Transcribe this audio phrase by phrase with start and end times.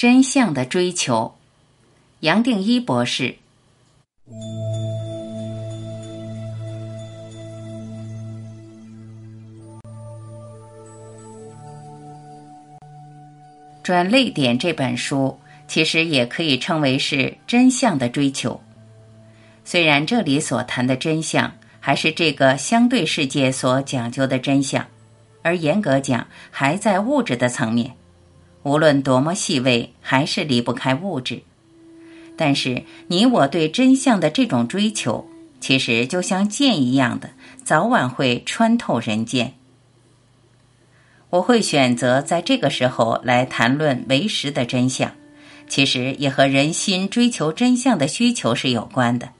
[0.00, 1.34] 真相的追求，
[2.20, 3.36] 杨定一博士。
[13.82, 18.58] 转泪点这本书，其实也可以称为是真相的追求。
[19.66, 24.86] 虽然这里所谈的真相，还是这个相对世界所讲究的真相，
[25.42, 27.99] 而严格讲，还在物质的层面。
[28.62, 31.42] 无论多么细微，还是离不开物质。
[32.36, 35.26] 但是，你我对真相的这种追求，
[35.60, 37.30] 其实就像剑一样的，
[37.64, 39.54] 早晚会穿透人间。
[41.30, 45.12] 我会选择在这个时候来谈论为实的真相，
[45.68, 49.30] 其实也和人心追求真相的需求是有关的。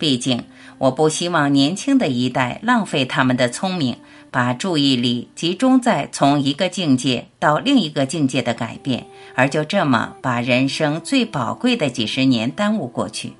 [0.00, 0.42] 毕竟，
[0.78, 3.98] 我不希望年轻的一代浪费他们的聪明，
[4.30, 13.34] 把注意力集中在从一个境界到另一个境界的改变，而就这么把人生最宝贵的几十年耽误过去。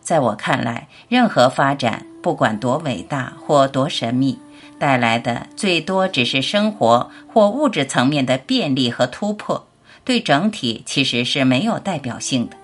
[0.00, 4.38] 在我看来，任何发展，不管多伟大或多神秘。
[4.76, 9.68] 带来的最多只是生活或物质层面的便利和突破，
[10.04, 12.56] 对整体其实是没有代表性的。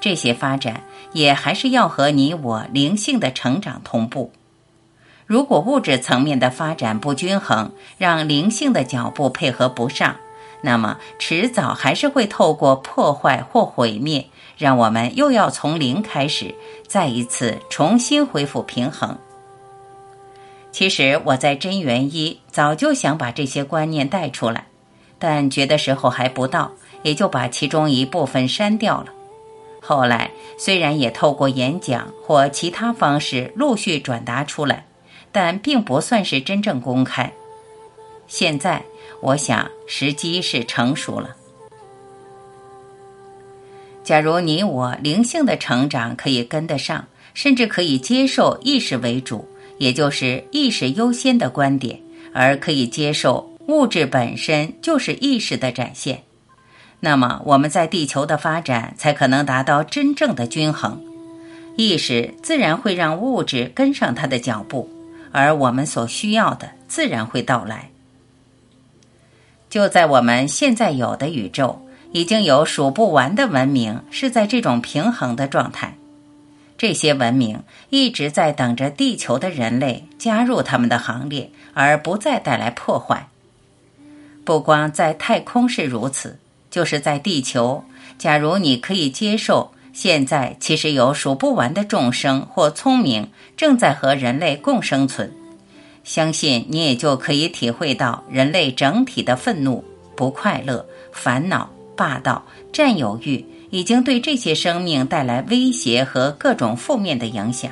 [0.00, 4.32] 这些发展也还是要和你我灵性的成长同步。
[5.26, 10.16] 如果物质层面的发展不均衡，让灵性的脚步配合不上，
[10.62, 14.26] 那么迟早还是会透过破坏或毁灭，
[14.58, 16.54] 让我们又要从零开始，
[16.88, 19.16] 再一次重新恢复平衡。
[20.72, 24.66] 其实我在真元一早就想把这些观念带出来，
[25.18, 29.06] 但觉得时候还不到，也就把其中一部分删掉了。
[29.80, 34.84] 后来虽然也透过演讲或其他方式陆续转达出来，
[35.32, 37.32] 但并不算是真正公开。
[38.26, 38.82] 现在
[39.20, 41.34] 我想时机是成熟了。
[44.04, 49.46] 假如你我灵性的成长可以跟得上，甚至可以接受意识为主。
[49.78, 51.98] 也就是意识优先的观点，
[52.34, 56.22] 而可以接受物质本身就是意识的展现，
[57.00, 61.02] 那么我们在地球的发展才可能达到真正的均衡。
[61.76, 64.90] 意识自然会让物质跟上它的脚步，
[65.32, 67.90] 而我们所需要的自然会到来。
[69.70, 71.80] 就在我们现在有的宇宙，
[72.12, 75.94] 已经有数不完的文明是在这种平衡的状态。
[76.76, 83.28] 这些文明一直在等着地球的人类加入他们的行列，而不再带来破坏。
[84.44, 86.38] 不光在太空是如此，
[86.70, 87.84] 就是在地球，
[88.18, 95.32] 假如你可以接受，现在其实有数不完的众生或聪明正在和人类共生存，
[96.04, 99.84] 相信你也就可以体会到人类整体的愤怒、
[100.16, 103.44] 不快乐、烦恼、霸道、占有欲。
[103.72, 107.70] 已经对这些生命带来威胁和各种负面的影响。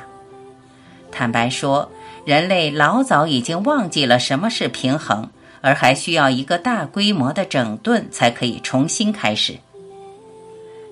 [1.11, 1.91] 坦白说，
[2.23, 5.29] 人类老早已经忘记了什么是平衡，
[5.61, 9.57] 而还需要一个大规模的整顿才可以重新开始。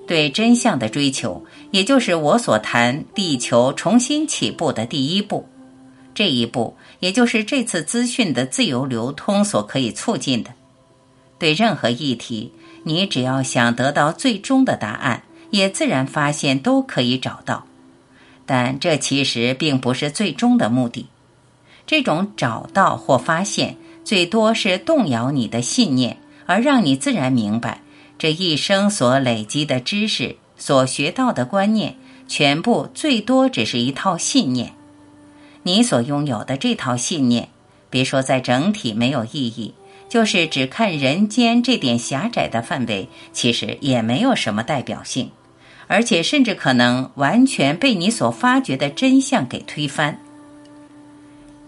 [0.06, 5.48] 对真相的追求，也就是我所谈地球重新起步的第一步。
[6.14, 10.50] 这一步，也就是这次资讯的自由流通所可以促进的。
[11.38, 12.52] 对任何议题。
[12.84, 17.66] 你只要想得到最终的答案，也自然发现都可以找到，
[18.46, 21.08] 但这其实并不是最终的目的。
[21.86, 23.76] 这种找到或发现，
[24.08, 27.82] 最多是动摇你的信念，而让你自然明白，
[28.18, 31.94] 这一生所累积的知识、所学到的观念，
[32.26, 34.72] 全部最多只是一套信念。
[35.62, 37.50] 你所拥有的这套信念，
[37.90, 39.74] 别说在整体没有意义。
[40.08, 45.32] 就是只看人间这点狭窄的范围，其实也没有什么代表性，
[45.86, 50.18] 而且甚至可能完全被你所发掘的真相给推翻。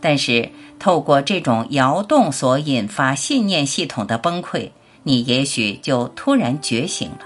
[0.00, 4.70] 但是，透过这种摇动所引发信念系统的崩溃，
[5.02, 7.18] 你也许就突然觉醒了。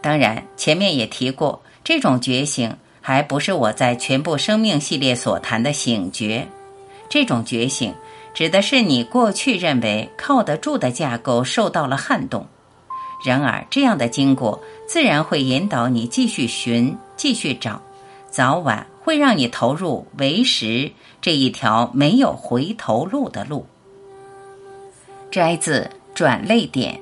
[0.00, 6.48] 当然，前面也提过，这种觉醒还不是我在全部生命系列所谈的醒觉，
[7.08, 7.94] 这种觉醒。
[8.34, 12.46] 指的是你过去认为靠得住的架构受到了撼动，
[13.22, 14.58] 然而这样的经过
[14.88, 17.82] 自然会引导你继续寻、继续找，
[18.32, 20.90] 早晚会让你投入为食
[21.20, 23.66] 这一条没有回头路的路。
[25.30, 26.94] 摘自《转泪点》。